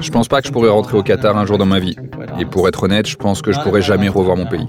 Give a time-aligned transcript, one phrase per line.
[0.00, 1.96] Je pense pas que je pourrais rentrer au Qatar un jour dans ma vie.
[2.38, 4.68] Et pour être honnête, je pense que je pourrais jamais revoir mon pays.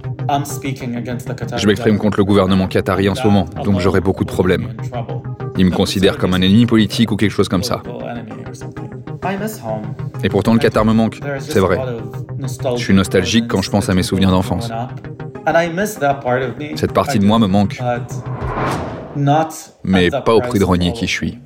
[1.57, 4.73] Je m'exprime contre le gouvernement qatari en ce moment, donc j'aurai beaucoup de problèmes.
[5.57, 7.81] Ils me considèrent comme un ennemi politique ou quelque chose comme ça.
[10.23, 11.79] Et pourtant, le Qatar me manque, c'est vrai.
[12.39, 14.71] Je suis nostalgique quand je pense à mes souvenirs d'enfance.
[16.75, 17.81] Cette partie de moi me manque.
[19.83, 21.39] Mais pas au prix de renier qui je suis.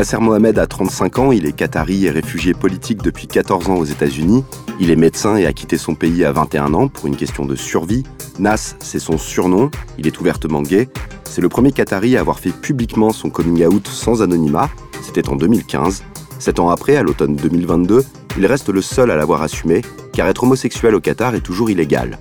[0.00, 3.84] Nasser Mohamed a 35 ans, il est qatari et réfugié politique depuis 14 ans aux
[3.84, 4.44] États-Unis.
[4.80, 7.54] Il est médecin et a quitté son pays à 21 ans pour une question de
[7.54, 8.04] survie.
[8.38, 10.88] Nas, c'est son surnom, il est ouvertement gay.
[11.24, 14.70] C'est le premier qatari à avoir fait publiquement son coming out sans anonymat,
[15.02, 16.02] c'était en 2015.
[16.38, 18.02] Sept ans après, à l'automne 2022,
[18.38, 19.82] il reste le seul à l'avoir assumé,
[20.14, 22.18] car être homosexuel au Qatar est toujours illégal.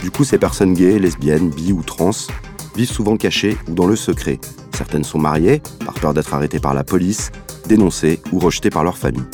[0.00, 2.12] Du coup, ces personnes gays, lesbiennes, bi ou trans
[2.74, 4.40] vivent souvent cachées ou dans le secret.
[4.74, 7.30] Certaines sont mariées, par peur d'être arrêtées par la police,
[7.68, 9.24] dénoncées ou rejetées par leur famille.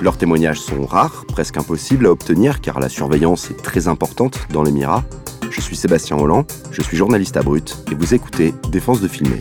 [0.00, 4.62] Leurs témoignages sont rares, presque impossibles à obtenir car la surveillance est très importante dans
[4.62, 5.04] l'Émirat.
[5.50, 9.38] Je suis Sébastien Holland, je suis journaliste à Brut et vous écoutez Défense de filmer.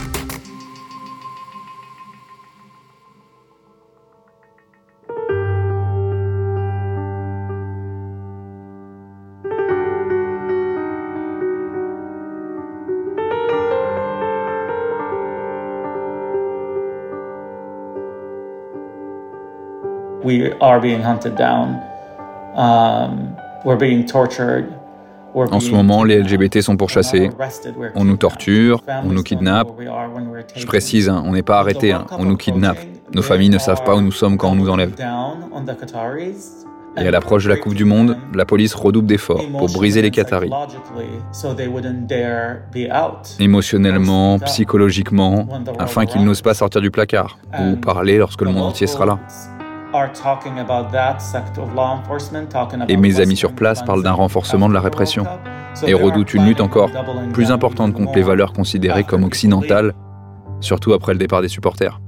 [20.25, 21.79] We are being hunted down.
[22.55, 24.65] Um, we're being tortured.
[25.35, 27.29] En ce moment, les LGBT sont pourchassés.
[27.93, 29.67] On nous torture, on nous kidnappe.
[30.55, 32.79] Je précise, hein, on n'est pas arrêté, hein, on nous kidnappe.
[33.13, 34.93] Nos familles ne savent pas où nous sommes quand on nous enlève.
[36.97, 40.11] Et à l'approche de la Coupe du Monde, la police redouble d'efforts pour briser les
[40.11, 40.49] Qataris.
[43.37, 48.87] Émotionnellement, psychologiquement, afin qu'ils n'osent pas sortir du placard ou parler lorsque le monde entier
[48.87, 49.19] sera là.
[52.87, 55.25] Et mes amis sur place parlent d'un renforcement de la répression
[55.85, 56.89] et redoutent une lutte encore
[57.33, 59.93] plus importante contre les valeurs considérées comme occidentales,
[60.59, 61.99] surtout après le départ des supporters.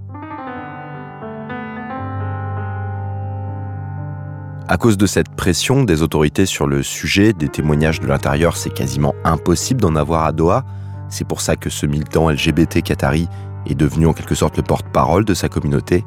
[4.70, 8.70] À cause de cette pression des autorités sur le sujet, des témoignages de l'intérieur, c'est
[8.70, 10.66] quasiment impossible d'en avoir à Doha.
[11.08, 13.30] C'est pour ça que ce militant LGBT qatari
[13.66, 16.04] est devenu en quelque sorte le porte-parole de sa communauté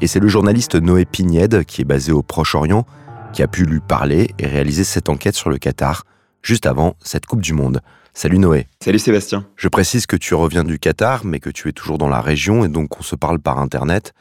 [0.00, 2.86] et c'est le journaliste Noé Pignède, qui est basé au Proche-Orient,
[3.32, 6.04] qui a pu lui parler et réaliser cette enquête sur le Qatar,
[6.42, 7.80] juste avant cette Coupe du Monde.
[8.14, 8.66] Salut Noé.
[8.82, 9.46] Salut Sébastien.
[9.56, 12.64] Je précise que tu reviens du Qatar, mais que tu es toujours dans la région
[12.64, 14.14] et donc on se parle par Internet.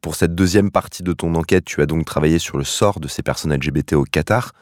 [0.00, 3.06] Pour cette deuxième partie de ton enquête, tu as donc travaillé sur le sort de
[3.06, 4.52] ces personnes LGBT au Qatar.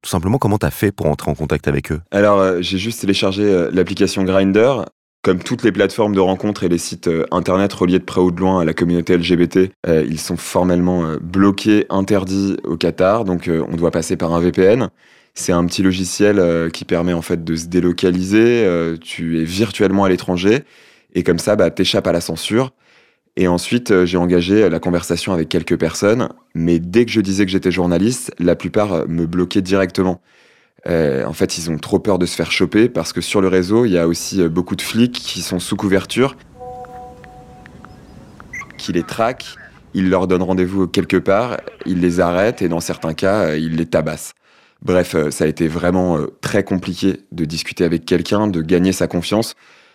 [0.00, 2.00] Tout simplement, comment tu as fait pour entrer en contact avec eux?
[2.12, 4.84] Alors, euh, j'ai juste téléchargé euh, l'application Grinder
[5.22, 8.32] comme toutes les plateformes de rencontres et les sites euh, internet reliés de près ou
[8.32, 13.24] de loin à la communauté LGBT, euh, ils sont formellement euh, bloqués, interdits au Qatar,
[13.24, 14.88] donc on doit passer par un VPN.
[15.34, 18.68] C'est un petit logiciel qui permet en fait de se délocaliser.
[19.00, 20.64] tu es virtuellement à l'étranger
[21.14, 22.72] et comme ça, bah, t'échappes à la censure.
[23.36, 27.50] Et ensuite, j'ai engagé la conversation avec quelques personnes, mais dès que je disais que
[27.50, 30.20] j'étais journaliste, la plupart me bloquaient directement.
[30.88, 33.48] Euh, en fait, ils ont trop peur de se faire choper parce que sur le
[33.48, 36.36] réseau, il y a aussi euh, beaucoup de flics qui sont sous couverture,
[38.78, 39.56] qui les traquent,
[39.94, 43.76] ils leur donnent rendez-vous quelque part, ils les arrêtent et dans certains cas, euh, ils
[43.76, 44.34] les tabassent.
[44.82, 49.54] Bref, ça a été vraiment très compliqué de discuter avec quelqu'un, de gagner sa confiance.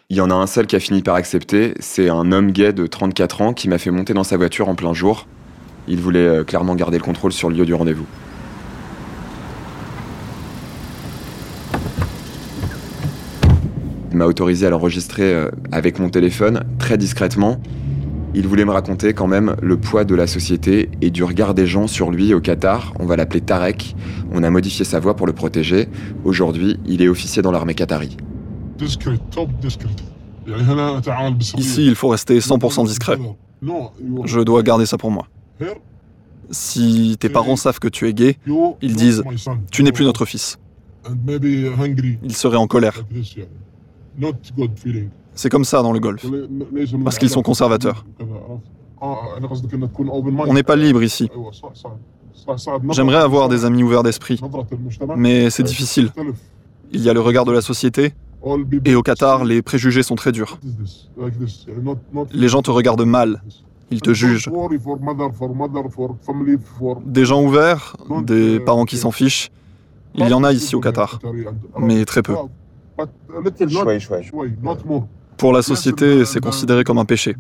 [0.10, 2.72] Il y en a un seul qui a fini par accepter, c'est un homme gay
[2.72, 5.28] de 34 ans qui m'a fait monter dans sa voiture en plein jour.
[5.90, 8.06] Il voulait clairement garder le contrôle sur le lieu du rendez-vous.
[14.14, 17.60] M'a autorisé à l'enregistrer euh, avec mon téléphone, très discrètement.
[18.34, 21.66] Il voulait me raconter quand même le poids de la société et du regard des
[21.66, 22.94] gens sur lui au Qatar.
[23.00, 23.96] On va l'appeler Tarek.
[24.32, 25.88] On a modifié sa voix pour le protéger.
[26.24, 28.18] Aujourd'hui, il est officier dans l'armée qatari.
[31.58, 33.18] Ici, il faut rester 100% discret.
[34.26, 35.28] Je dois garder ça pour moi.
[36.52, 38.38] Si tes parents savent que tu es gay,
[38.82, 39.24] ils disent⁇
[39.72, 40.60] Tu n'es plus notre fils⁇
[42.24, 43.04] Ils seraient en colère.
[45.34, 46.26] C'est comme ça dans le golf,
[47.04, 48.06] parce qu'ils sont conservateurs.
[49.00, 51.30] On n'est pas libre ici.
[52.92, 54.40] J'aimerais avoir des amis ouverts d'esprit,
[55.16, 56.12] mais c'est difficile.
[56.92, 58.14] Il y a le regard de la société,
[58.86, 60.58] et au Qatar, les préjugés sont très durs.
[62.32, 63.44] Les gens te regardent mal,
[63.92, 64.50] ils te jugent.
[67.06, 69.52] Des gens ouverts, des parents qui s'en fichent,
[70.16, 71.20] il y en a ici au Qatar,
[71.78, 72.34] mais très peu.
[75.38, 77.36] Pour la société, c'est considéré comme un péché.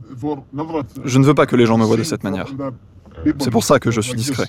[1.03, 2.47] Je ne veux pas que les gens me voient de cette manière.
[3.39, 4.45] C'est pour ça que je suis discret.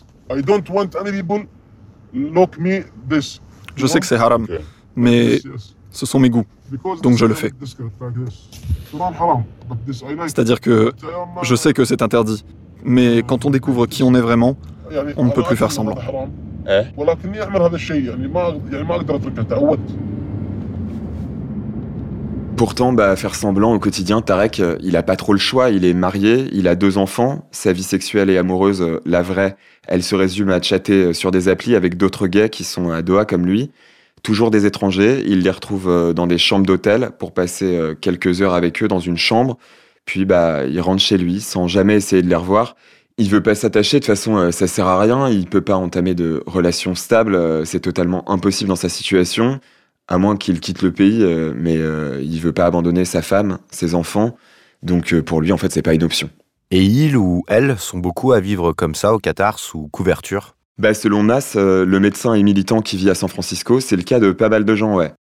[3.77, 4.47] Je sais que c'est haram,
[4.97, 5.41] mais
[5.91, 6.45] ce sont mes goûts,
[7.03, 7.53] donc je le fais.
[10.27, 10.93] C'est-à-dire que
[11.43, 12.45] je sais que c'est interdit,
[12.85, 14.57] mais quand on découvre qui on est vraiment,
[15.17, 15.97] on ne peut plus faire semblant.
[22.59, 25.71] Pourtant, bah, faire semblant au quotidien, Tarek, euh, il a pas trop le choix.
[25.71, 27.49] Il est marié, il a deux enfants.
[27.53, 29.57] Sa vie sexuelle et amoureuse, euh, la vraie,
[29.87, 33.01] elle se résume à chatter euh, sur des applis avec d'autres gays qui sont à
[33.01, 33.71] Doha comme lui.
[34.25, 35.23] Toujours des étrangers.
[35.25, 39.17] Il les retrouve dans des chambres d'hôtel pour passer quelques heures avec eux dans une
[39.17, 39.57] chambre.
[40.05, 42.75] Puis, bah, il rentre chez lui sans jamais essayer de les revoir.
[43.19, 45.29] Il veut pas s'attacher, de toute façon, ça sert à rien.
[45.29, 47.65] Il peut pas entamer de relations stables.
[47.65, 49.61] C'est totalement impossible dans sa situation
[50.09, 53.59] à moins qu'il quitte le pays, euh, mais euh, il veut pas abandonner sa femme,
[53.71, 54.37] ses enfants.
[54.83, 56.31] Donc euh, pour lui, en fait, c'est pas une option.
[56.71, 60.55] Et il ou elle sont beaucoup à vivre comme ça au Qatar sous couverture?
[60.79, 64.21] Bah, Selon Nas, le médecin et militant qui vit à San Francisco, c'est le cas
[64.21, 65.13] de pas mal de gens, ouais.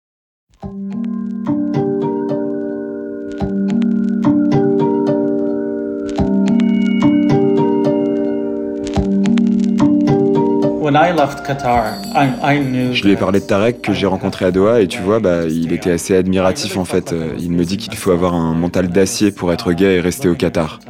[12.93, 15.44] Je lui ai parlé de Tarek que j'ai rencontré à Doha et tu vois, bah,
[15.44, 17.14] il était assez admiratif en fait.
[17.38, 20.35] Il me dit qu'il faut avoir un mental d'acier pour être gay et rester au
[20.35, 20.81] Qatar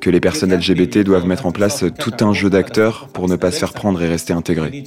[0.00, 3.50] que les personnes LGBT doivent mettre en place tout un jeu d'acteurs pour ne pas
[3.50, 4.84] se faire prendre et rester intégrés.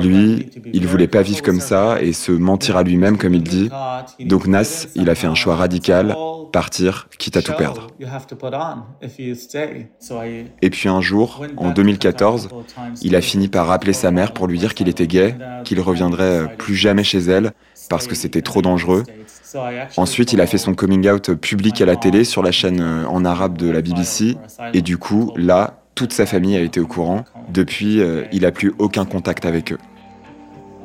[0.00, 3.70] Lui, il voulait pas vivre comme ça et se mentir à lui-même, comme il dit.
[4.20, 6.16] Donc Nas, il a fait un choix radical,
[6.52, 7.86] partir, quitte à tout perdre.
[10.62, 12.48] Et puis un jour, en 2014,
[13.02, 16.56] il a fini par rappeler sa mère pour lui dire qu'il était gay, qu'il reviendrait
[16.58, 17.52] plus jamais chez elle
[17.88, 19.04] parce que c'était trop dangereux
[19.96, 23.06] Ensuite, il a fait son coming out public à la télé sur la chaîne euh,
[23.06, 24.36] en arabe de la BBC.
[24.74, 27.24] Et du coup, là, toute sa famille a été au courant.
[27.48, 29.78] Depuis, euh, il n'a plus aucun contact avec eux.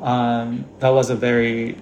[0.02, 1.74] Um, that was a very.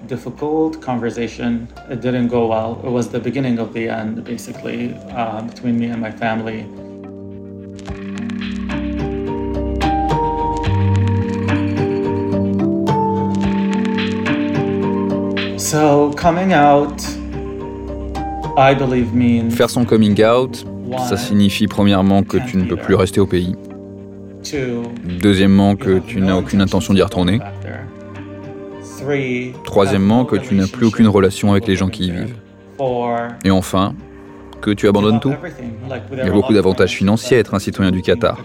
[19.51, 20.65] Faire son coming out,
[21.09, 23.57] ça signifie premièrement que tu ne peux plus rester au pays.
[25.21, 27.41] Deuxièmement, que tu n'as aucune intention d'y retourner.
[29.65, 32.37] Troisièmement, que tu n'as plus aucune relation avec les gens qui y vivent.
[33.45, 33.95] Et enfin,
[34.61, 35.35] que tu abandonnes tout.
[36.13, 38.39] Il y a beaucoup d'avantages financiers à être un citoyen du Qatar.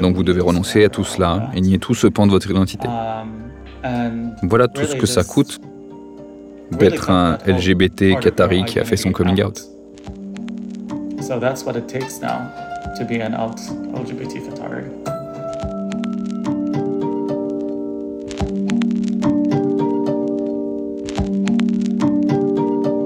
[0.00, 2.88] Donc vous devez renoncer à tout cela et nier tout ce pan de votre identité.
[3.84, 5.60] Um, voilà tout ce que ça coûte
[6.72, 9.60] d'être un LGBT qatari qui a fait son coming out.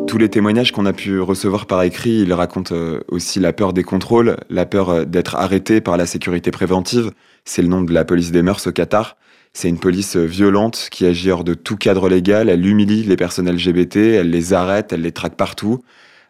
[0.06, 3.72] Tous les témoignages qu'on a pu recevoir par écrit, ils racontent euh, aussi la peur
[3.72, 7.12] des contrôles, la peur euh, d'être arrêté par la sécurité préventive.
[7.44, 9.16] C'est le nom de la police des mœurs au Qatar.
[9.52, 12.48] C'est une police euh, violente qui agit hors de tout cadre légal.
[12.48, 15.82] Elle humilie les personnes LGBT, elle les arrête, elle les traque partout.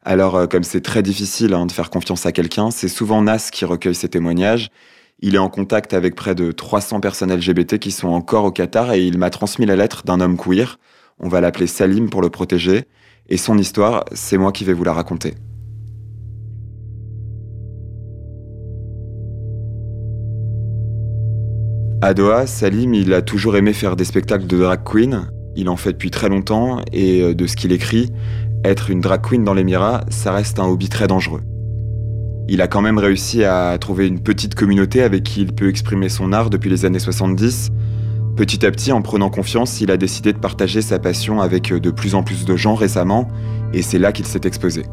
[0.02, 3.50] Alors, euh, comme c'est très difficile hein, de faire confiance à quelqu'un, c'est souvent Nas
[3.52, 4.70] qui recueille ces témoignages.
[5.20, 8.92] Il est en contact avec près de 300 personnes LGBT qui sont encore au Qatar
[8.94, 10.78] et il m'a transmis la lettre d'un homme queer.
[11.18, 12.84] On va l'appeler Salim pour le protéger.
[13.28, 15.34] Et son histoire, c'est moi qui vais vous la raconter.
[22.02, 25.30] À Doha, Salim, il a toujours aimé faire des spectacles de drag queen.
[25.54, 28.10] Il en fait depuis très longtemps et euh, de ce qu'il écrit,
[28.64, 31.42] être une drag queen dans l'Émirat, ça reste un hobby très dangereux.
[32.48, 36.08] Il a quand même réussi à trouver une petite communauté avec qui il peut exprimer
[36.08, 37.68] son art depuis les années 70.
[38.34, 41.80] Petit à petit, en prenant confiance, il a décidé de partager sa passion avec euh,
[41.80, 43.28] de plus en plus de gens récemment,
[43.74, 44.84] et c'est là qu'il s'est exposé.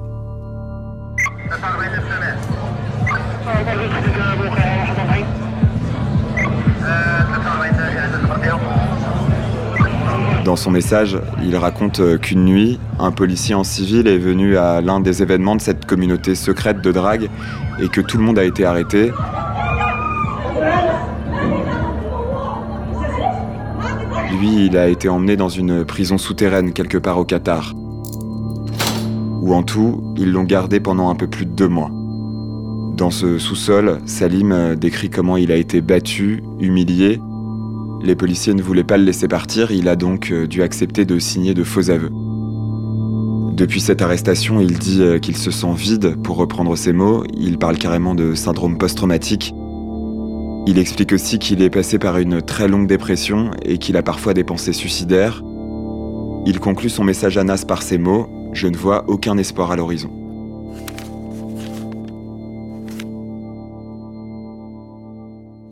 [10.57, 14.99] Son message, il raconte euh, qu'une nuit, un policier en civil est venu à l'un
[14.99, 17.29] des événements de cette communauté secrète de drague
[17.79, 19.11] et que tout le monde a été arrêté.
[24.39, 27.73] Lui, il a été emmené dans une prison souterraine quelque part au Qatar.
[29.41, 31.91] Où en tout, ils l'ont gardé pendant un peu plus de deux mois.
[32.97, 37.19] Dans ce sous-sol, Salim euh, décrit comment il a été battu, humilié.
[38.01, 41.17] Les policiers ne voulaient pas le laisser partir, il a donc euh, dû accepter de
[41.19, 42.11] signer de faux aveux.
[43.53, 47.57] Depuis cette arrestation, il dit euh, qu'il se sent vide, pour reprendre ses mots, il
[47.57, 49.53] parle carrément de syndrome post-traumatique.
[50.67, 54.33] Il explique aussi qu'il est passé par une très longue dépression et qu'il a parfois
[54.33, 55.41] des pensées suicidaires.
[56.45, 58.23] Il conclut son message à Nas par ces mots⁇
[58.53, 60.09] Je ne vois aucun espoir à l'horizon⁇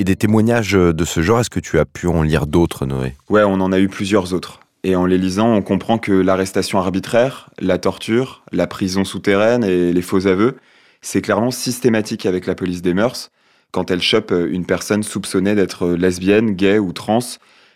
[0.06, 3.16] des témoignages de ce genre, est-ce que tu as pu en lire d'autres, Noé?
[3.30, 4.62] Ouais, on en a eu plusieurs autres.
[4.86, 9.92] Et en les lisant, on comprend que l'arrestation arbitraire, la torture, la prison souterraine et
[9.92, 10.58] les faux aveux,
[11.02, 13.32] c'est clairement systématique avec la police des mœurs.
[13.72, 17.20] Quand elle chope une personne soupçonnée d'être lesbienne, gay ou trans,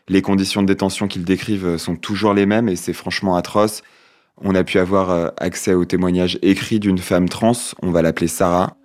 [0.07, 3.81] les conditions de détention qu'ils décrivent sont toujours les mêmes et c'est franchement atroce.
[4.41, 8.77] On a pu avoir accès aux témoignages écrits d'une femme trans, on va l'appeler Sarah,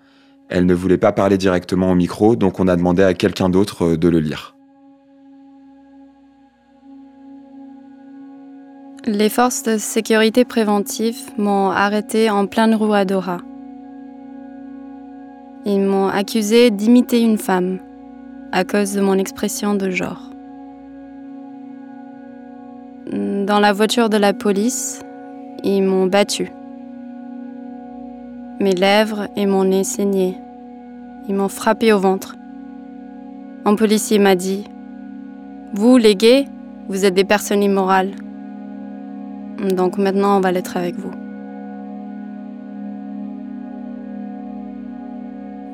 [0.49, 3.85] elle ne voulait pas parler directement au micro, donc on a demandé à quelqu'un d'autre
[3.85, 4.55] euh, de le lire.
[9.07, 13.39] Les forces de sécurité préventive m'ont arrêté en pleine rue Adora.
[15.67, 17.81] Ils m'ont accusé d'imiter une femme
[18.53, 20.31] à cause de mon expression de genre.
[23.13, 25.01] Dans la voiture de la police,
[25.63, 26.51] ils m'ont battu.
[28.65, 30.39] Mes lèvres et mon nez saignaient.
[31.29, 32.35] Ils m'ont frappé au ventre.
[33.67, 34.65] Un policier m'a dit
[35.75, 36.47] Vous, les gays,
[36.89, 38.13] vous êtes des personnes immorales.
[39.77, 41.11] Donc maintenant, on va l'être avec vous.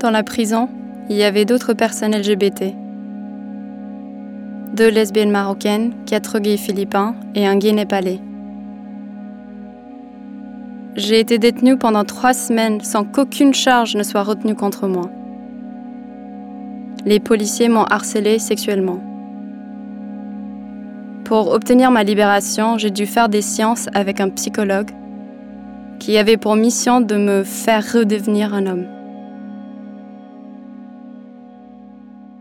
[0.00, 0.68] Dans la prison,
[1.08, 2.74] il y avait d'autres personnes LGBT.
[4.74, 8.18] Deux lesbiennes marocaines, quatre gays philippins et un gay népalais.
[11.00, 15.10] J'ai été détenue pendant trois semaines sans qu'aucune charge ne soit retenue contre moi.
[17.06, 19.02] Les policiers m'ont harcelé sexuellement.
[21.24, 24.90] Pour obtenir ma libération, j'ai dû faire des séances avec un psychologue
[26.00, 28.86] qui avait pour mission de me faire redevenir un homme.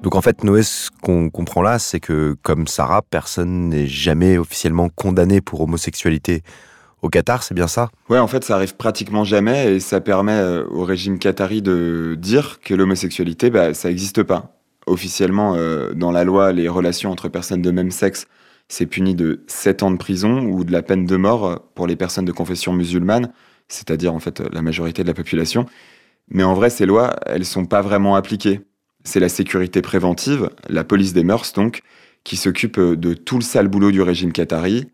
[0.03, 4.37] Donc en fait, Noé, ce qu'on comprend là, c'est que comme Sarah, personne n'est jamais
[4.37, 6.43] officiellement condamné pour homosexualité
[7.01, 7.89] au Qatar, c'est bien ça?
[8.09, 12.15] Ouais, en fait, ça arrive pratiquement jamais et ça permet euh, au régime qatari de
[12.17, 14.57] dire que l'homosexualité, bah, ça n'existe pas.
[14.85, 18.27] Officiellement, euh, dans la loi, les relations entre personnes de même sexe,
[18.67, 21.95] c'est puni de 7 ans de prison ou de la peine de mort pour les
[21.95, 23.31] personnes de confession musulmane,
[23.67, 25.65] c'est-à-dire en fait la majorité de la population.
[26.29, 28.61] Mais en vrai, ces lois, elles sont pas vraiment appliquées.
[29.03, 31.81] C'est la sécurité préventive, la police des mœurs donc,
[32.23, 34.87] qui s'occupe de tout le sale boulot du régime qatari,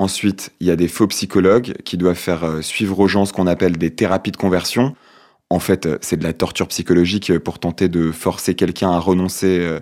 [0.00, 3.34] Ensuite, il y a des faux psychologues qui doivent faire euh, suivre aux gens ce
[3.34, 4.96] qu'on appelle des thérapies de conversion.
[5.50, 8.98] En fait, euh, c'est de la torture psychologique euh, pour tenter de forcer quelqu'un à
[8.98, 9.78] renoncer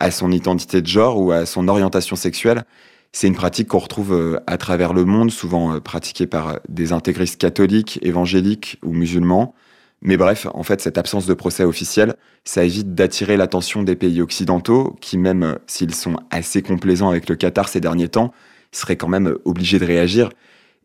[0.00, 2.64] à son identité de genre ou à son orientation sexuelle.
[3.12, 7.98] C'est une pratique qu'on retrouve à travers le monde, souvent pratiquée par des intégristes catholiques,
[8.00, 9.54] évangéliques ou musulmans.
[10.00, 14.22] Mais bref, en fait, cette absence de procès officiel, ça évite d'attirer l'attention des pays
[14.22, 18.32] occidentaux, qui même s'ils sont assez complaisants avec le Qatar ces derniers temps,
[18.72, 20.30] serait quand même obligé de réagir.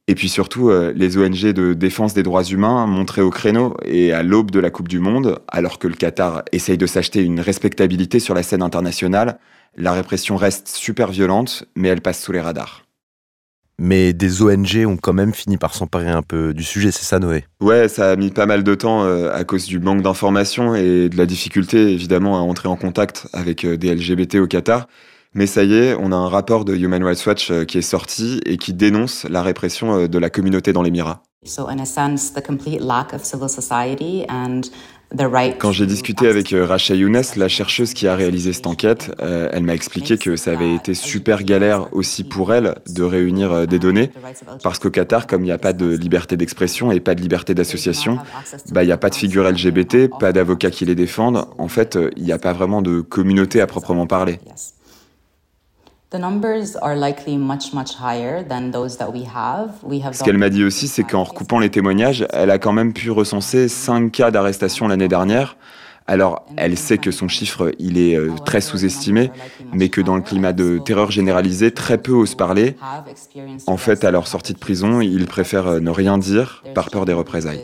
[0.08, 4.12] Et puis surtout, euh, les ONG de défense des droits humains montraient au créneau et
[4.12, 7.40] à l'aube de la Coupe du Monde, alors que le Qatar essaye de s'acheter une
[7.40, 9.40] respectabilité sur la scène internationale,
[9.78, 12.84] la répression reste super violente, mais elle passe sous les radars.
[13.80, 17.20] Mais des ONG ont quand même fini par s'emparer un peu du sujet, c'est ça
[17.20, 17.46] Noé?
[17.60, 21.10] Ouais, ça a mis pas mal de temps euh, à cause du manque d'informations et
[21.10, 24.88] de la difficulté évidemment à entrer en contact avec euh, des LGBT au Qatar.
[25.36, 27.82] Mais ça y est, on a un rapport de Human Rights Watch euh, qui est
[27.82, 31.24] sorti et qui dénonce la répression euh, de la communauté dans l'Émirat.
[35.60, 39.64] Quand j'ai discuté avec euh, Racha Younes, la chercheuse qui a réalisé cette enquête, elle
[39.64, 44.10] m'a expliqué que ça avait été super galère aussi pour elle de réunir des données,
[44.64, 47.54] parce qu'au Qatar, comme il n'y a pas de liberté d'expression et pas de liberté
[47.54, 48.20] d'association,
[48.72, 51.46] bah, il n'y a pas de figure LGBT, pas d'avocats qui les défendent.
[51.58, 54.40] En fait, il n'y a pas vraiment de communauté à proprement parler.
[60.14, 63.10] Ce qu'elle m'a dit aussi, c'est qu'en recoupant les témoignages, elle a quand même pu
[63.10, 65.58] recenser 5 cas d'arrestation l'année dernière,
[66.06, 69.32] Alors, elle sait que son chiffre, il est euh, très sous-estimé,
[69.72, 72.76] mais que dans le climat de terreur généralisé, très peu osent parler.
[73.68, 77.06] En fait, à leur sortie de prison, ils préfèrent euh, ne rien dire par peur
[77.06, 77.64] des représailles.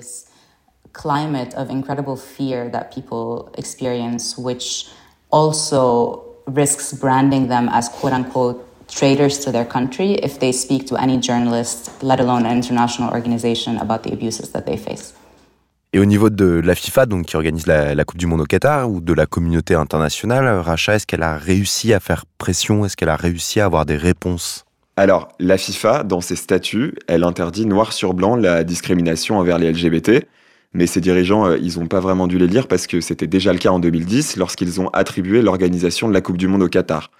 [0.94, 4.88] climate of incredible fear that people experience, which
[5.32, 10.96] also risks branding them as quote unquote traitors to their country if they speak to
[10.96, 15.14] any journalist, let alone an international organization, about the abuses that they face.
[15.92, 18.90] Et au niveau de la FIFA, donc qui organise la, Coupe du Monde au Qatar,
[18.92, 22.86] ou de la communauté internationale, Racha, est-ce qu'elle a réussi à faire pression?
[22.86, 24.66] Est-ce qu'elle a réussi à avoir des réponses?
[24.98, 29.72] Alors, la FIFA, dans ses statuts, elle interdit noir sur blanc la discrimination envers les
[29.72, 30.28] LGBT.
[30.74, 33.54] Mais ces dirigeants, euh, ils n'ont pas vraiment dû les lire parce que c'était déjà
[33.54, 37.12] le cas en 2010 lorsqu'ils ont attribué l'organisation de la Coupe du Monde au Qatar.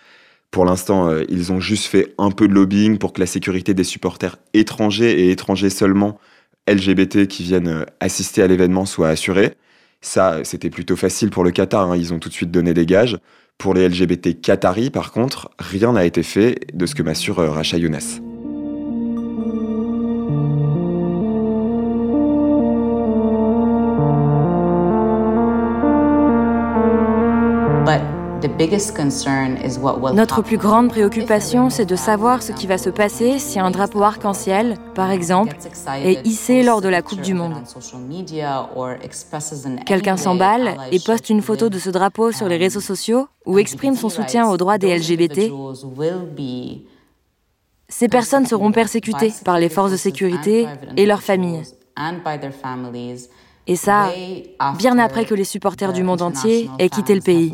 [0.52, 3.74] Pour l'instant, euh, ils ont juste fait un peu de lobbying pour que la sécurité
[3.74, 6.20] des supporters étrangers et étrangers seulement
[6.68, 9.56] LGBT qui viennent euh, assister à l'événement soit assurée.
[10.02, 11.98] Ça, c'était plutôt facile pour le Qatar, hein.
[11.98, 13.18] ils ont tout de suite donné des gages.
[13.58, 17.78] Pour les LGBT qataris, par contre, rien n'a été fait de ce que m'assure Racha
[17.78, 18.29] Younes.
[30.14, 34.04] Notre plus grande préoccupation, c'est de savoir ce qui va se passer si un drapeau
[34.04, 35.56] arc-en-ciel, par exemple,
[36.04, 37.56] est hissé lors de la Coupe du Monde.
[39.86, 43.96] Quelqu'un s'emballe et poste une photo de ce drapeau sur les réseaux sociaux ou exprime
[43.96, 45.54] son soutien aux droits des LGBT.
[47.88, 51.64] Ces personnes seront persécutées par les forces de sécurité et leurs familles.
[53.70, 54.12] Et ça,
[54.80, 57.54] bien après que les supporters du monde entier aient quitté le pays.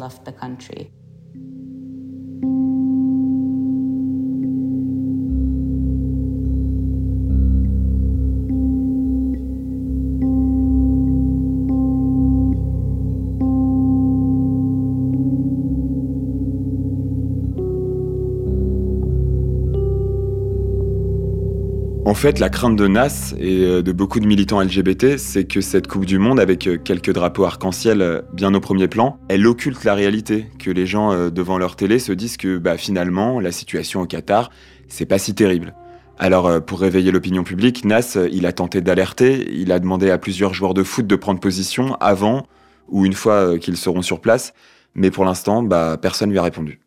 [22.16, 25.88] Fait, la crainte de Nas et euh, de beaucoup de militants LGBT, c'est que cette
[25.88, 29.84] Coupe du Monde, avec euh, quelques drapeaux arc-en-ciel euh, bien au premier plan, elle occulte
[29.84, 34.02] la réalité, que les gens devant leur télé se disent que bah, finalement, la situation
[34.02, 34.50] au Qatar,
[34.88, 35.76] c'est pas si terrible.
[36.18, 40.54] Alors, pour réveiller l'opinion publique, Nas, il a tenté d'alerter, il a demandé à plusieurs
[40.54, 42.46] joueurs de foot de prendre position avant
[42.88, 44.54] ou une fois qu'ils seront sur place,
[44.94, 46.80] mais pour l'instant, bah, personne lui a répondu.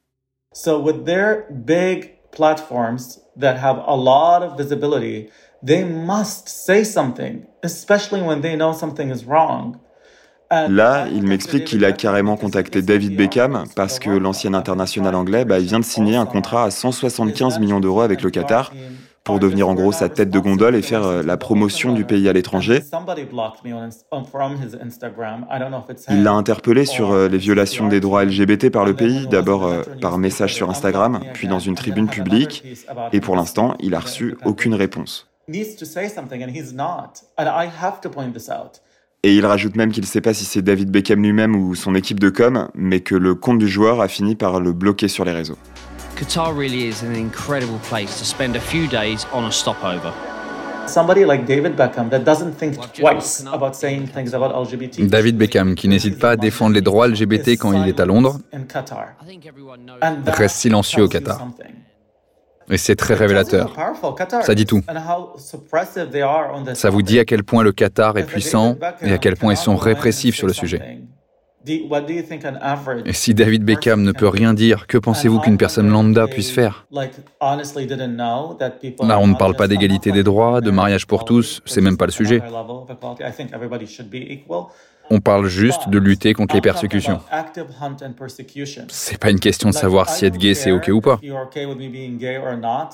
[0.55, 5.29] So with their big platforms, that have a lot of visibility,
[5.63, 9.77] they must say something, especially when they know something is wrong.
[10.51, 15.59] Là, il m'explique qu'il a carrément contacté David Beckham parce que l'ancien international anglais bah,
[15.59, 18.73] il vient de signer un contrat à 175 millions d'euros avec le Qatar
[19.29, 22.31] pour devenir en gros sa tête de gondole et faire euh, la promotion du pays
[22.31, 22.81] à l'étranger.
[26.09, 29.83] Il l'a interpellé sur euh, les violations des droits LGBT par le pays, d'abord euh,
[30.01, 32.65] par message sur Instagram, puis dans une tribune publique,
[33.13, 35.29] et pour l'instant, il a reçu aucune réponse.
[39.25, 41.95] Et il rajoute même qu'il ne sait pas si c'est David Beckham lui-même ou son
[41.95, 45.27] équipe de com, mais que le compte du joueur a fini par le bloquer sur
[45.27, 45.59] les réseaux.
[46.19, 50.13] Qatar really is an incredible place to spend a few days on a stopover.
[54.99, 58.41] David Beckham, qui n'hésite pas à défendre les droits LGBT quand il est à Londres,
[60.27, 61.47] reste silencieux au Qatar.
[62.69, 63.73] Et c'est très révélateur.
[64.43, 64.83] Ça dit tout.
[66.75, 69.57] Ça vous dit à quel point le Qatar est puissant et à quel point ils
[69.57, 71.01] sont répressifs sur le sujet.
[73.05, 76.87] Et si David Beckham ne peut rien dire, que pensez-vous qu'une personne lambda puisse faire
[76.91, 77.09] Là,
[79.19, 82.13] on ne parle pas d'égalité des droits, de mariage pour tous, c'est même pas le
[82.13, 82.43] sujet.
[85.11, 87.21] On parle juste de lutter contre les persécutions.
[88.89, 91.19] C'est pas une question de savoir si être gay c'est ok ou pas,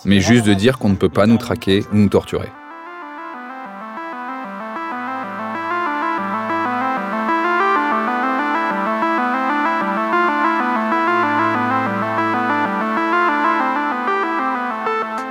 [0.04, 2.50] mais juste de dire qu'on ne peut pas nous traquer ou nous torturer.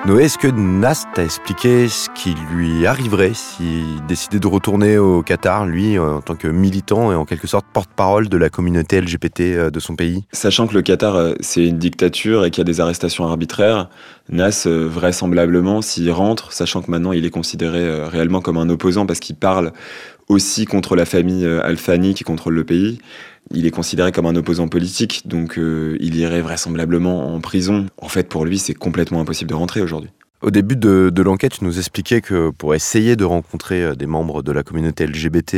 [0.06, 5.24] Noé, est-ce que Nas t'a expliqué ce qui lui arriverait s'il décidait de retourner au
[5.24, 9.40] Qatar, lui, en tant que militant et en quelque sorte porte-parole de la communauté LGBT
[9.40, 10.26] euh, de son pays?
[10.34, 13.90] Sachant que le Qatar, euh, c'est une dictature et qu'il y a des arrestations arbitraires,
[14.28, 19.06] Nas, euh, vraisemblablement, s'il rentre, sachant que maintenant il est considéré réellement comme un opposant
[19.06, 19.72] parce qu'il parle
[20.28, 23.00] aussi contre la famille Al-Fani qui contrôle le pays,
[23.52, 27.88] il est considéré comme un opposant politique, donc euh, il irait vraisemblablement en prison.
[28.02, 30.10] En fait, pour lui, c'est complètement impossible de rentrer aujourd'hui.
[30.42, 34.52] Au début de, l'enquête, tu nous expliquais que pour essayer de rencontrer des membres de
[34.52, 35.56] la communauté LGBT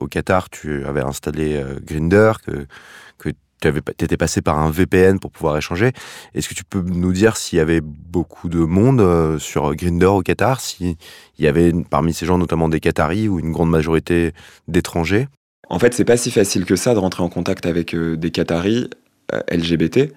[0.00, 2.66] au Qatar, tu avais installé Grinder, que,
[3.60, 5.90] tu étais passé par un VPN pour pouvoir échanger.
[6.34, 10.22] Est-ce que tu peux nous dire s'il y avait beaucoup de monde sur Grinder au
[10.22, 10.94] Qatar, s'il
[11.40, 14.34] y avait parmi ces gens notamment des Qataris ou une grande majorité
[14.68, 15.26] d'étrangers?
[15.68, 18.88] En fait, c'est pas si facile que ça de rentrer en contact avec des Qataris
[19.50, 20.12] LGBT.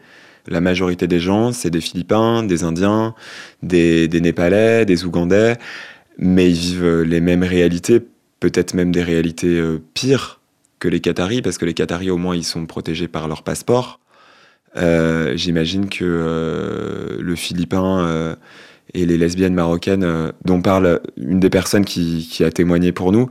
[0.47, 3.13] La majorité des gens, c'est des Philippins, des Indiens,
[3.61, 5.57] des, Népalais, des Ougandais,
[6.17, 8.01] mais ils vivent les mêmes réalités,
[8.39, 10.39] peut-être même des réalités euh, pires
[10.79, 13.99] que les Qataris, parce que les Qataris, au moins, ils sont protégés par leur passeport.
[14.77, 18.35] Euh, j'imagine que euh, le Philippin
[18.93, 23.29] et les lesbiennes marocaines dont parle une des personnes qui, qui a témoigné pour nous,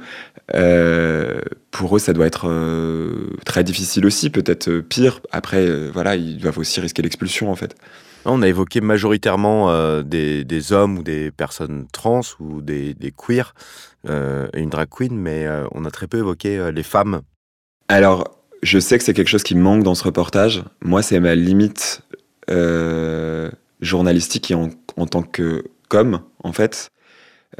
[0.54, 5.20] euh, pour eux, ça doit être euh, très difficile aussi, peut-être euh, pire.
[5.30, 7.76] Après, voilà, ils doivent aussi risquer l'expulsion, en fait.
[8.24, 13.54] On a évoqué majoritairement des, hommes ou des personnes trans ou des, des queers,
[14.06, 17.22] une drag queen, mais on a très peu évoqué les femmes.
[17.88, 20.64] Alors, je sais que c'est quelque chose qui manque dans ce reportage.
[20.82, 22.02] Moi, c'est ma limite
[23.80, 26.90] journalistique et en, en tant que com, en fait.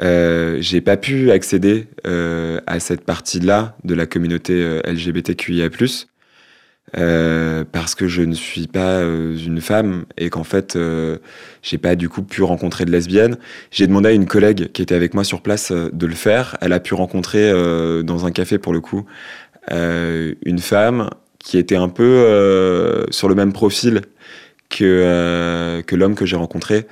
[0.02, 5.68] Euh, j'ai pas pu accéder euh, à cette partie-là de la communauté euh, LGBTQIA+,
[6.96, 10.78] euh, parce que je ne suis pas une femme et qu'en fait,
[11.62, 13.36] j'ai pas du coup pu rencontrer de lesbiennes.
[13.70, 16.56] J'ai demandé à une collègue qui était avec moi sur place de le faire.
[16.60, 17.52] Elle a pu rencontrer
[18.02, 19.04] dans un café pour le coup
[19.70, 24.02] une femme qui était un peu sur le même profil
[24.70, 26.86] que, que l'homme que j'ai rencontré.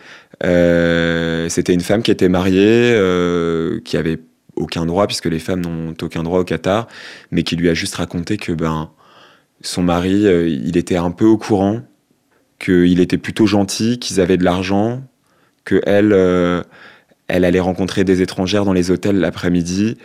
[0.45, 4.19] Euh, c'était une femme qui était mariée, euh, qui avait
[4.57, 6.89] aucun droit, puisque les femmes n'ont aucun droit au Qatar,
[7.31, 8.91] mais qui lui a juste raconté que ben,
[9.63, 11.83] son mari, euh, il était un peu au courant,
[12.59, 15.03] qu'il était plutôt gentil, qu'ils avaient de l'argent,
[15.65, 16.13] que elle,
[17.29, 19.97] elle allait rencontrer des étrangères dans les hôtels l'après-midi,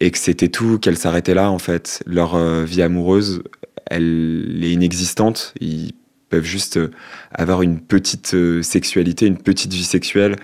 [0.00, 2.02] et que c'était tout, qu'elle s'arrêtait là en fait.
[2.04, 3.42] Leur vie amoureuse,
[3.86, 5.54] elle est inexistante
[6.28, 6.90] peuvent juste euh,
[7.32, 10.36] avoir une petite euh, sexualité, une petite vie sexuelle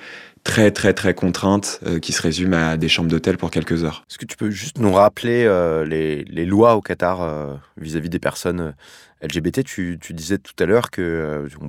[0.44, 4.04] très très très contrainte euh, qui se résume à des chambres d'hôtel pour quelques heures.
[4.10, 5.44] Est-ce que tu peux juste nous rappeler
[5.86, 8.74] les, les, lois au Qatar vis-à-vis des personnes
[9.22, 11.68] LGBT tu, disais tout à l'heure que on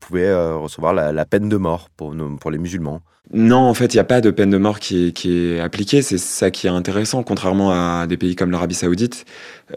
[0.00, 2.14] pouvait recevoir la, peine de mort pour,
[2.50, 3.02] les musulmans.
[3.32, 6.02] Non, en fait, il n'y a pas de peine de mort qui est, appliquée.
[6.02, 9.24] C'est ça qui est intéressant, contrairement à des pays comme l'Arabie Saoudite,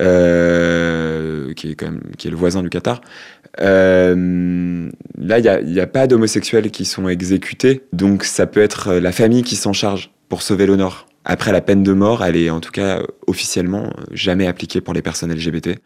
[0.01, 3.01] euh, qui, est le voisin du Qatar.
[3.59, 8.93] Euh, là, il n'y a, a, pas d'homosexuels qui sont exécutés, donc ça peut être
[8.93, 11.07] la famille qui s'en charge pour sauver l'honneur.
[11.25, 15.01] Après, la peine de mort, elle est en tout cas officiellement jamais appliquée pour les
[15.01, 15.79] personnes LGBT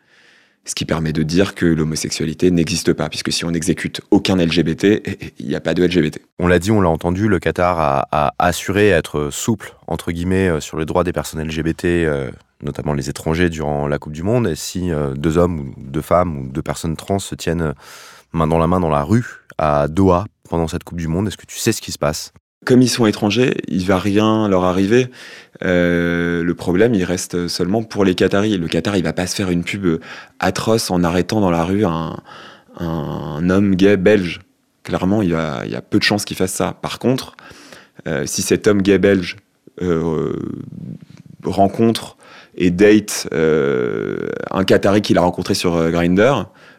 [0.66, 5.02] ce qui permet de dire que l'homosexualité n'existe pas, puisque si on n'exécute aucun LGBT,
[5.40, 6.20] il n'y a pas de LGBT.
[6.40, 7.80] On l'a dit, on l'a entendu, le Qatar
[8.12, 12.94] a, assuré être souple, entre guillemets, euh, sur les droits des personnes LGBT, euh, notamment
[12.94, 14.48] les étrangers, durant la Coupe du Monde.
[14.48, 17.74] Et si euh, deux hommes ou deux femmes ou deux personnes trans se tiennent
[18.32, 19.26] main dans la main dans la rue
[19.58, 22.34] à Doha pendant cette Coupe du Monde, est-ce que tu sais ce qui se passe?
[22.66, 25.08] Comme ils sont étrangers, il va rien leur arriver.
[25.64, 28.58] Euh, le problème, il reste seulement pour les Qataris.
[28.58, 30.00] Le Qatar, il va pas se faire une pub
[30.40, 34.42] atroce en arrêtant dans la rue un, homme gay belge.
[34.84, 36.76] Clairement, il y a, peu de chances qu'il fasse ça.
[36.82, 37.36] Par contre,
[38.08, 39.38] euh, si cet homme gay belge
[39.82, 40.34] euh,
[41.44, 42.18] rencontre
[42.56, 46.34] et date un Qatari qu'il a rencontré sur Grinder,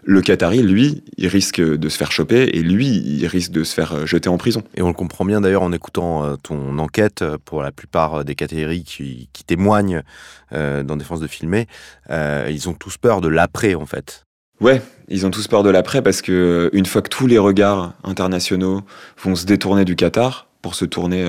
[0.04, 3.74] le Qatari, lui, il risque de se faire choper et lui, il risque de se
[3.74, 4.62] faire euh, jeter en prison.
[4.74, 8.84] Et on le comprend bien d'ailleurs en écoutant ton enquête pour la plupart des Qataris
[8.84, 10.02] qui, témoignent
[10.50, 11.66] dans Défense de filmer,
[12.10, 14.24] ils ont tous peur de l'après en fait.
[14.60, 17.94] Ouais, ils ont tous peur de l'après parce que une fois que tous les regards
[18.04, 18.82] internationaux
[19.22, 21.26] vont se détourner du Qatar pour se tourner,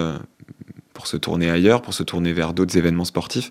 [0.93, 3.49] pour se tourner ailleurs, pour se tourner vers d'autres événements sportifs,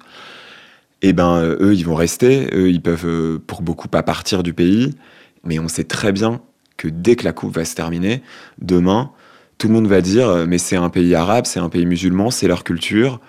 [1.05, 2.47] et eh ben euh, eux, ils vont rester.
[2.55, 4.95] Eux, ils peuvent euh, pour beaucoup pas partir du pays.
[5.45, 6.41] Mais on sait très bien
[6.77, 8.23] que dès que la coupe va se terminer,
[8.59, 9.13] demain,
[9.59, 12.31] tout le monde va dire euh, mais c'est un pays arabe, c'est un pays musulman,
[12.31, 13.21] c'est leur culture.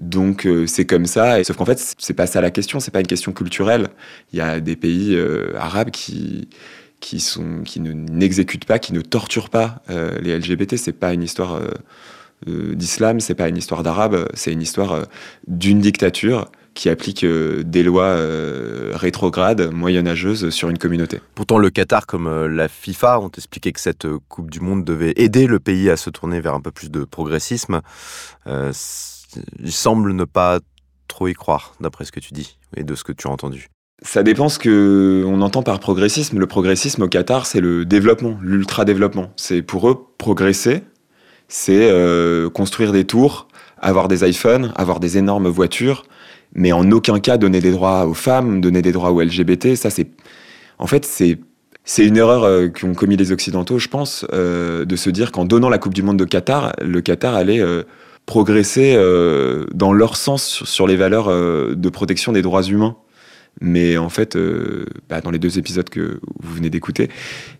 [0.00, 1.38] donc c'est comme ça.
[1.38, 2.80] Et, sauf qu'en fait, c'est pas ça la question.
[2.80, 3.88] C'est pas une question culturelle.
[4.32, 5.16] Il y a des pays
[5.56, 6.48] arabes qui
[7.00, 9.82] qui n'exécutent pas, qui ne torturent pas
[10.20, 10.76] les LGBT.
[10.76, 11.60] C'est pas une histoire
[12.48, 15.02] euh, d'islam, c'est pas une histoire d'arabe, c'est une histoire euh,
[15.46, 18.16] d'une dictature qui applique euh, des lois
[18.92, 21.20] rétrogrades, moyenâgeuses sur une communauté.
[21.34, 25.46] Pourtant, le Qatar, comme la FIFA, ont expliqué que cette Coupe du Monde devait aider
[25.46, 27.80] le pays à se tourner vers un peu plus de progressisme.
[28.46, 30.60] il semble ne pas
[31.08, 33.70] trop y croire, d'après ce que tu dis et de ce que tu as entendu.
[34.02, 36.38] Ça dépend ce qu'on entend par progressisme.
[36.38, 39.32] Le progressisme au Qatar, c'est le développement, l'ultra-développement.
[39.36, 40.82] C'est pour eux progresser,
[41.48, 46.04] c'est euh, construire des tours, avoir des iPhones, avoir des énormes voitures,
[46.54, 49.74] mais en aucun cas donner des droits aux femmes, donner des droits aux LGBT.
[49.74, 50.08] Ça, c'est,
[50.78, 51.38] en fait, c'est
[51.86, 55.44] c'est une erreur euh, qu'ont commis les Occidentaux, je pense, euh, de se dire qu'en
[55.44, 57.62] donnant la Coupe du Monde de Qatar, le Qatar allait
[58.24, 58.96] progresser
[59.74, 62.96] dans leur sens sur les valeurs de protection des droits humains.
[63.60, 67.08] Mais en fait, euh, bah, dans les deux épisodes que vous venez d'écouter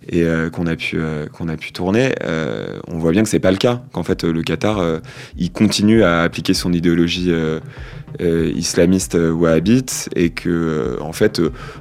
[0.09, 2.15] et euh, qu'on a pu euh, qu'on a pu tourner,
[2.89, 3.83] on voit bien que c'est pas le cas.
[3.93, 4.83] Qu'en fait, le Qatar,
[5.37, 7.33] il continue à appliquer son idéologie
[8.21, 11.41] islamiste wahhabite et que en fait,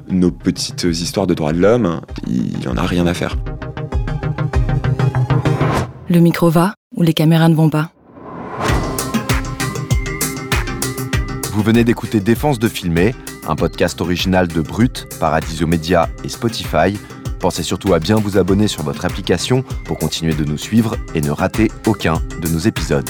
[0.09, 3.37] nos petites histoires de droits de l'homme, il en a rien à faire.
[6.09, 7.91] Le micro va ou les caméras ne vont pas?
[11.53, 13.13] Vous venez d'écouter Défense de filmer,
[13.47, 16.97] un podcast original de Brut, Paradiso Media et Spotify.
[17.39, 21.21] Pensez surtout à bien vous abonner sur votre application pour continuer de nous suivre et
[21.21, 23.07] ne rater aucun de nos épisodes.